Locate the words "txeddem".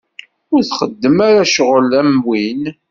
0.69-1.17